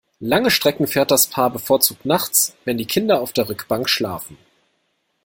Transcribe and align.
Lange 0.21 0.49
Strecken 0.49 0.87
fährt 0.87 1.11
das 1.11 1.27
Paar 1.27 1.51
bevorzugt 1.51 2.05
nachts, 2.07 2.55
wenn 2.65 2.79
die 2.79 2.87
Kinder 2.87 3.21
auf 3.21 3.33
der 3.33 3.49
Rückbank 3.49 3.87
schlafen. 3.87 4.35